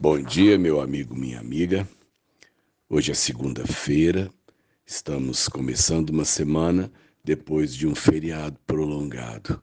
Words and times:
Bom 0.00 0.22
dia, 0.22 0.56
meu 0.56 0.80
amigo, 0.80 1.16
minha 1.16 1.40
amiga. 1.40 1.88
Hoje 2.88 3.10
é 3.10 3.14
segunda-feira, 3.14 4.32
estamos 4.86 5.48
começando 5.48 6.10
uma 6.10 6.24
semana 6.24 6.88
depois 7.24 7.74
de 7.74 7.84
um 7.84 7.96
feriado 7.96 8.56
prolongado. 8.64 9.60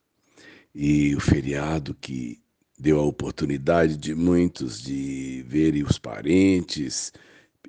E 0.74 1.16
o 1.16 1.22
feriado 1.22 1.96
que 1.96 2.42
deu 2.78 3.00
a 3.00 3.04
oportunidade 3.04 3.96
de 3.96 4.14
muitos 4.14 4.82
de 4.82 5.42
verem 5.48 5.84
os 5.84 5.98
parentes, 5.98 7.14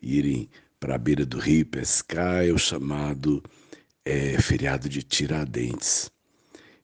irem 0.02 0.50
para 0.80 0.96
a 0.96 0.98
beira 0.98 1.24
do 1.24 1.38
rio 1.38 1.64
pescar, 1.66 2.44
é 2.44 2.50
o 2.50 2.58
chamado 2.58 3.44
é, 4.04 4.42
feriado 4.42 4.88
de 4.88 5.04
Tiradentes. 5.04 6.10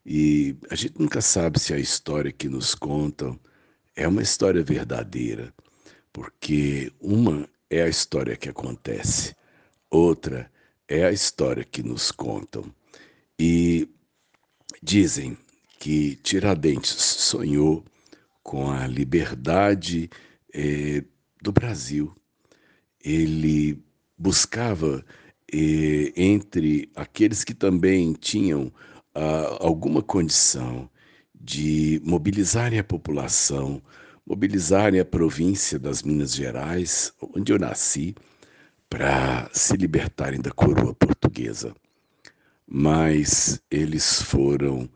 E 0.06 0.54
a 0.70 0.76
gente 0.76 1.00
nunca 1.00 1.20
sabe 1.20 1.58
se 1.58 1.74
a 1.74 1.78
história 1.78 2.30
que 2.30 2.48
nos 2.48 2.72
contam 2.72 3.36
é 3.96 4.06
uma 4.06 4.22
história 4.22 4.62
verdadeira 4.62 5.52
porque 6.12 6.92
uma 7.00 7.48
é 7.70 7.82
a 7.82 7.88
história 7.88 8.36
que 8.36 8.48
acontece, 8.48 9.34
outra 9.90 10.50
é 10.88 11.04
a 11.04 11.12
história 11.12 11.64
que 11.64 11.82
nos 11.82 12.10
contam. 12.10 12.64
E 13.38 13.88
dizem 14.82 15.36
que 15.78 16.16
Tiradentes 16.16 16.90
sonhou 16.90 17.84
com 18.42 18.70
a 18.70 18.86
liberdade 18.86 20.10
eh, 20.54 21.02
do 21.40 21.50
Brasil. 21.50 22.14
Ele 23.02 23.82
buscava 24.18 25.04
eh, 25.52 26.12
entre 26.16 26.90
aqueles 26.94 27.42
que 27.42 27.54
também 27.54 28.12
tinham 28.12 28.72
ah, 29.14 29.58
alguma 29.60 30.02
condição 30.02 30.88
de 31.34 32.00
mobilizarem 32.04 32.78
a 32.78 32.84
população 32.84 33.82
mobilizarem 34.26 35.00
a 35.00 35.04
província 35.04 35.78
das 35.78 36.02
Minas 36.02 36.34
Gerais, 36.34 37.12
onde 37.34 37.52
eu 37.52 37.58
nasci, 37.58 38.14
para 38.88 39.48
se 39.52 39.76
libertarem 39.76 40.40
da 40.40 40.50
coroa 40.50 40.94
portuguesa. 40.94 41.74
Mas 42.66 43.60
eles 43.70 44.22
foram, 44.22 44.88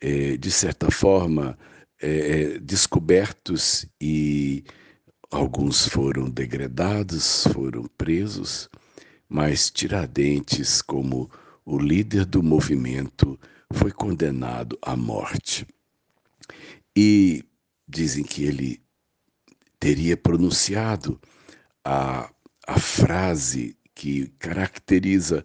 é, 0.00 0.36
de 0.36 0.50
certa 0.50 0.90
forma, 0.90 1.58
é, 2.00 2.58
descobertos 2.58 3.86
e 4.00 4.64
alguns 5.30 5.86
foram 5.88 6.28
degradados, 6.28 7.46
foram 7.52 7.84
presos, 7.96 8.68
mas 9.28 9.70
Tiradentes, 9.70 10.82
como 10.82 11.30
o 11.64 11.78
líder 11.78 12.26
do 12.26 12.42
movimento, 12.42 13.38
foi 13.72 13.90
condenado 13.90 14.78
à 14.82 14.96
morte. 14.96 15.66
E 16.94 17.44
dizem 17.88 18.24
que 18.24 18.44
ele 18.44 18.82
teria 19.78 20.16
pronunciado 20.16 21.20
a, 21.84 22.32
a 22.66 22.78
frase 22.78 23.76
que 23.94 24.28
caracteriza 24.38 25.44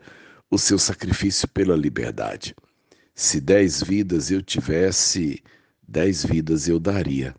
o 0.50 0.58
seu 0.58 0.80
sacrifício 0.80 1.48
pela 1.48 1.76
liberdade. 1.76 2.56
Se 3.14 3.42
dez 3.42 3.82
vidas 3.82 4.30
eu 4.32 4.42
tivesse, 4.42 5.44
dez 5.88 6.24
vidas 6.24 6.68
eu 6.68 6.80
daria. 6.80 7.36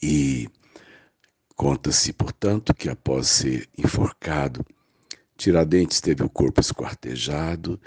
E 0.00 0.48
conta-se, 1.56 2.12
portanto, 2.12 2.72
que 2.72 2.88
após 2.88 3.28
ser 3.28 3.68
enforcado, 3.76 4.64
Tiradentes 5.36 6.00
teve 6.00 6.22
o 6.22 6.30
corpo 6.30 6.60
esquartejado 6.60 7.80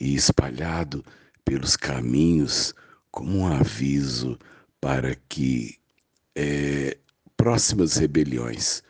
e 0.00 0.14
espalhado 0.14 1.04
pelos 1.44 1.76
caminhos 1.76 2.74
como 3.10 3.38
um 3.38 3.46
aviso 3.46 4.38
para 4.82 5.14
que 5.28 5.78
é, 6.34 6.98
próximas 7.36 7.96
rebeliões 7.98 8.82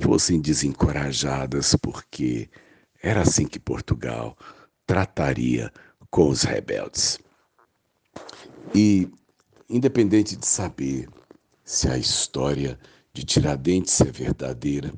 fossem 0.00 0.40
desencorajadas, 0.40 1.76
porque 1.76 2.48
era 3.02 3.20
assim 3.20 3.46
que 3.46 3.60
Portugal 3.60 4.34
trataria 4.86 5.70
com 6.10 6.30
os 6.30 6.42
rebeldes. 6.42 7.18
E, 8.74 9.10
independente 9.68 10.36
de 10.36 10.46
saber 10.46 11.06
se 11.62 11.86
a 11.86 11.98
história 11.98 12.78
de 13.12 13.22
Tiradentes 13.22 14.00
é 14.00 14.10
verdadeira, 14.10 14.90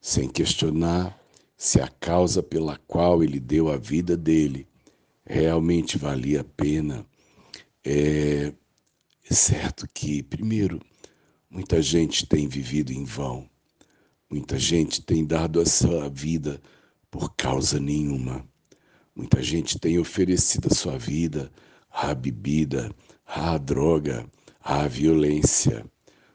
sem 0.00 0.28
questionar 0.28 1.16
se 1.56 1.80
a 1.80 1.86
causa 1.86 2.42
pela 2.42 2.76
qual 2.88 3.22
ele 3.22 3.38
deu 3.38 3.70
a 3.70 3.76
vida 3.76 4.16
dele 4.16 4.66
realmente 5.24 5.96
valia 5.96 6.40
a 6.40 6.44
pena, 6.44 7.06
é, 7.84 8.52
é 9.28 9.34
certo 9.34 9.88
que, 9.92 10.22
primeiro, 10.22 10.80
muita 11.48 11.80
gente 11.80 12.26
tem 12.26 12.46
vivido 12.46 12.92
em 12.92 13.04
vão, 13.04 13.48
muita 14.30 14.58
gente 14.58 15.02
tem 15.02 15.24
dado 15.24 15.60
a 15.60 15.66
sua 15.66 16.08
vida 16.08 16.60
por 17.10 17.34
causa 17.34 17.80
nenhuma, 17.80 18.46
muita 19.14 19.42
gente 19.42 19.78
tem 19.78 19.98
oferecido 19.98 20.68
a 20.70 20.74
sua 20.74 20.98
vida 20.98 21.50
à 21.90 22.12
bebida, 22.12 22.90
à 23.24 23.56
droga, 23.56 24.26
à 24.60 24.86
violência. 24.88 25.86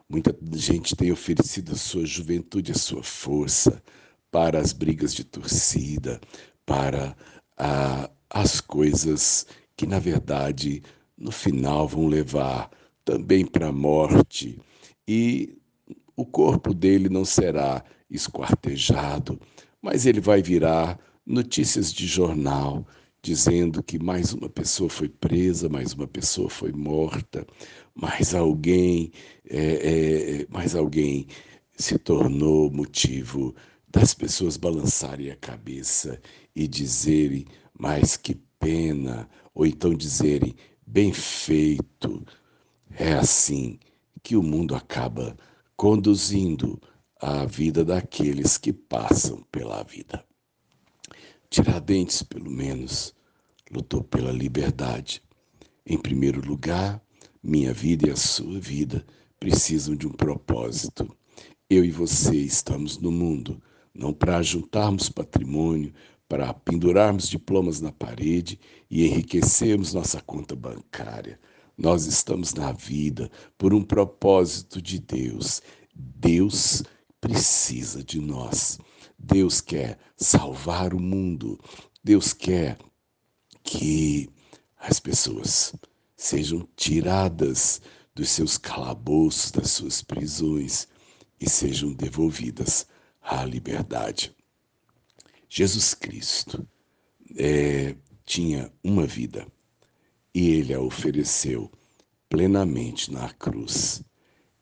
Muita 0.07 0.35
gente 0.53 0.95
tem 0.95 1.11
oferecido 1.11 1.73
a 1.73 1.75
sua 1.75 2.05
juventude, 2.05 2.71
a 2.71 2.75
sua 2.75 3.03
força 3.03 3.83
para 4.31 4.59
as 4.59 4.73
brigas 4.73 5.13
de 5.13 5.23
torcida, 5.23 6.19
para 6.65 7.15
a, 7.57 8.09
as 8.29 8.61
coisas 8.61 9.45
que, 9.75 9.85
na 9.85 9.99
verdade, 9.99 10.81
no 11.19 11.31
final 11.31 11.87
vão 11.87 12.07
levar 12.07 12.71
também 13.03 13.45
para 13.45 13.67
a 13.67 13.71
morte, 13.71 14.57
e 15.07 15.57
o 16.15 16.25
corpo 16.25 16.73
dele 16.73 17.09
não 17.09 17.25
será 17.25 17.83
esquartejado, 18.09 19.39
mas 19.81 20.05
ele 20.05 20.21
vai 20.21 20.41
virar 20.41 20.99
notícias 21.25 21.91
de 21.91 22.07
jornal 22.07 22.85
dizendo 23.21 23.83
que 23.83 23.99
mais 23.99 24.33
uma 24.33 24.49
pessoa 24.49 24.89
foi 24.89 25.09
presa, 25.09 25.67
mais 25.67 25.93
uma 25.93 26.07
pessoa 26.07 26.49
foi 26.49 26.71
morta, 26.71 27.45
mais 27.93 28.33
alguém, 28.33 29.11
é, 29.49 30.41
é, 30.41 30.47
mais 30.49 30.73
alguém 30.75 31.27
se 31.77 31.97
tornou 31.97 32.71
motivo 32.71 33.53
das 33.87 34.13
pessoas 34.13 34.55
balançarem 34.55 35.31
a 35.31 35.35
cabeça 35.35 36.21
e 36.55 36.67
dizerem, 36.67 37.45
mas 37.77 38.15
que 38.15 38.35
pena, 38.59 39.29
ou 39.53 39.65
então 39.65 39.93
dizerem, 39.93 40.55
bem 40.91 41.13
feito, 41.13 42.25
é 42.89 43.13
assim 43.13 43.77
que 44.23 44.35
o 44.35 44.41
mundo 44.41 44.73
acaba 44.73 45.37
conduzindo 45.77 46.81
a 47.21 47.45
vida 47.45 47.85
daqueles 47.85 48.57
que 48.57 48.73
passam 48.73 49.43
pela 49.51 49.83
vida. 49.83 50.25
Tiradentes, 51.47 52.23
pelo 52.23 52.49
menos, 52.49 53.13
lutou 53.71 54.03
pela 54.03 54.31
liberdade. 54.31 55.21
Em 55.85 55.97
primeiro 55.97 56.41
lugar, 56.41 56.99
minha 57.41 57.71
vida 57.71 58.07
e 58.07 58.11
a 58.11 58.15
sua 58.15 58.59
vida 58.59 59.05
precisam 59.39 59.95
de 59.95 60.07
um 60.07 60.11
propósito. 60.11 61.15
Eu 61.69 61.85
e 61.85 61.91
você 61.91 62.35
estamos 62.35 62.97
no 62.97 63.11
mundo 63.11 63.61
não 63.93 64.11
para 64.11 64.41
juntarmos 64.41 65.07
patrimônio, 65.07 65.93
para 66.29 66.53
pendurarmos 66.53 67.27
diplomas 67.27 67.81
na 67.81 67.91
parede 67.91 68.59
e 68.89 69.07
enriquecermos 69.07 69.95
nossa 69.95 70.21
conta 70.21 70.55
bancária. 70.55 71.39
Nós 71.75 72.05
estamos 72.05 72.53
na 72.53 72.71
vida 72.71 73.31
por 73.57 73.73
um 73.73 73.81
propósito 73.81 74.79
de 74.79 74.99
Deus. 74.99 75.59
Deus 75.95 76.83
precisa 77.19 78.03
de 78.03 78.21
nós. 78.21 78.77
Deus 79.17 79.59
quer 79.59 79.97
salvar 80.15 80.93
o 80.93 80.99
mundo. 80.99 81.59
Deus 82.03 82.31
quer 82.31 82.77
que 83.63 84.29
as 84.77 84.99
pessoas 84.99 85.73
sejam 86.15 86.67
tiradas 86.75 87.81
dos 88.13 88.29
seus 88.29 88.57
calabouços, 88.57 89.51
das 89.51 89.71
suas 89.71 90.03
prisões 90.03 90.87
e 91.39 91.49
sejam 91.49 91.91
devolvidas 91.91 92.85
à 93.21 93.43
liberdade. 93.45 94.35
Jesus 95.49 95.95
Cristo 95.95 96.65
é, 97.35 97.95
tinha 98.23 98.71
uma 98.83 99.05
vida 99.05 99.47
e 100.33 100.51
ele 100.51 100.73
a 100.73 100.79
ofereceu 100.79 101.71
plenamente 102.29 103.11
na 103.11 103.33
cruz. 103.33 104.03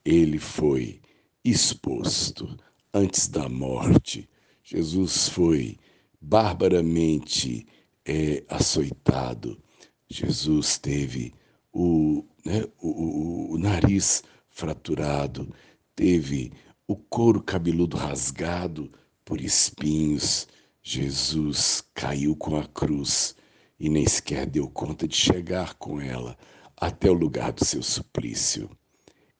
Ele 0.05 0.39
foi 0.39 1.01
exposto 1.43 2.57
antes 2.93 3.27
da 3.27 3.49
morte. 3.49 4.29
Jesus 4.63 5.27
foi 5.27 5.77
barbaramente 6.21 7.67
é, 8.05 8.43
açoitado. 8.47 9.61
Jesus 10.09 10.77
teve 10.77 11.33
o, 11.73 12.23
né, 12.45 12.63
o, 12.81 12.87
o, 12.87 13.51
o 13.51 13.57
nariz 13.57 14.23
fraturado, 14.49 15.53
teve 15.95 16.51
o 16.87 16.95
couro 16.95 17.41
cabeludo 17.43 17.97
rasgado 17.97 18.89
por 19.25 19.41
espinhos. 19.41 20.47
Jesus 20.89 21.83
caiu 21.93 22.33
com 22.33 22.55
a 22.55 22.65
cruz 22.65 23.35
e 23.77 23.89
nem 23.89 24.07
sequer 24.07 24.45
deu 24.45 24.69
conta 24.69 25.05
de 25.05 25.17
chegar 25.17 25.73
com 25.73 25.99
ela 25.99 26.37
até 26.77 27.11
o 27.11 27.13
lugar 27.13 27.51
do 27.51 27.65
seu 27.65 27.83
suplício. 27.83 28.69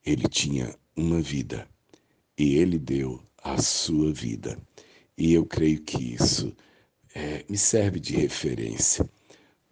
Ele 0.06 0.28
tinha 0.28 0.78
uma 0.94 1.22
vida 1.22 1.66
e 2.38 2.58
ele 2.58 2.78
deu 2.78 3.24
a 3.42 3.62
sua 3.62 4.12
vida. 4.12 4.62
E 5.18 5.34
eu 5.34 5.46
creio 5.46 5.82
que 5.84 6.16
isso 6.16 6.54
é, 7.16 7.46
me 7.48 7.58
serve 7.58 8.02
de 8.02 8.14
referência. 8.14 9.10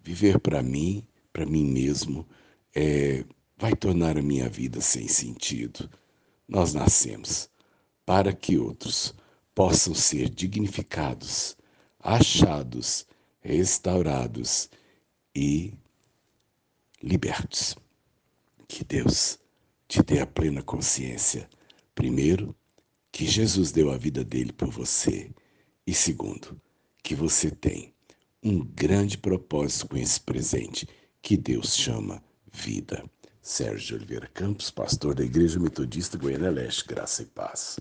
Viver 0.00 0.40
para 0.40 0.62
mim, 0.62 1.06
para 1.30 1.44
mim 1.44 1.66
mesmo, 1.66 2.26
é, 2.74 3.22
vai 3.58 3.76
tornar 3.76 4.16
a 4.16 4.22
minha 4.22 4.48
vida 4.48 4.80
sem 4.80 5.06
sentido. 5.08 5.90
Nós 6.48 6.72
nascemos 6.72 7.50
para 8.06 8.32
que 8.32 8.56
outros 8.56 9.14
possam 9.54 9.94
ser 9.94 10.30
dignificados, 10.30 11.54
achados, 12.06 13.04
restaurados 13.40 14.70
e 15.34 15.74
libertos. 17.02 17.76
Que 18.68 18.84
Deus 18.84 19.38
te 19.88 20.02
dê 20.02 20.20
a 20.20 20.26
plena 20.26 20.62
consciência, 20.62 21.48
primeiro, 21.94 22.54
que 23.10 23.26
Jesus 23.26 23.72
deu 23.72 23.90
a 23.90 23.96
vida 23.96 24.22
dele 24.22 24.52
por 24.52 24.70
você, 24.70 25.30
e 25.84 25.92
segundo, 25.92 26.60
que 27.02 27.14
você 27.14 27.50
tem 27.50 27.92
um 28.42 28.64
grande 28.64 29.18
propósito 29.18 29.88
com 29.88 29.96
esse 29.96 30.20
presente 30.20 30.88
que 31.20 31.36
Deus 31.36 31.76
chama 31.76 32.22
vida. 32.52 33.04
Sérgio 33.42 33.96
Oliveira 33.96 34.28
Campos, 34.28 34.70
pastor 34.70 35.14
da 35.14 35.24
Igreja 35.24 35.58
Metodista 35.58 36.18
Goiânia 36.18 36.50
Leste, 36.50 36.86
graça 36.86 37.22
e 37.22 37.26
paz. 37.26 37.74